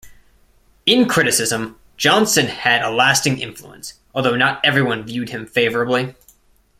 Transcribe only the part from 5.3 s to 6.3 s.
favourably.